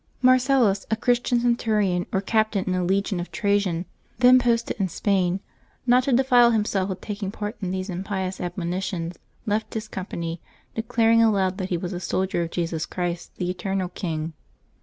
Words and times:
Marcellus, 0.23 0.83
a 0.89 0.95
Christian 0.95 1.39
centurion 1.41 2.07
or 2.11 2.21
captain 2.21 2.65
in 2.65 2.71
the 2.71 2.83
legion 2.83 3.19
of 3.19 3.31
Trajan, 3.31 3.85
then 4.17 4.39
posted 4.39 4.79
in 4.79 4.87
Spain, 4.89 5.41
not 5.85 6.05
to 6.05 6.11
defile 6.11 6.49
himself 6.49 6.89
with 6.89 7.01
taking 7.01 7.29
part 7.29 7.55
in 7.61 7.69
those 7.69 7.87
impious 7.87 8.39
abom 8.39 8.65
inations, 8.65 9.17
left 9.45 9.75
his 9.75 9.87
company, 9.87 10.41
declaring 10.73 11.21
aloud 11.21 11.59
that 11.59 11.69
he 11.69 11.77
was 11.77 11.93
a 11.93 11.99
soldier 11.99 12.41
of 12.41 12.49
Jesus 12.49 12.87
Christ, 12.87 13.35
the 13.35 13.51
eternal 13.51 13.89
King. 13.89 14.33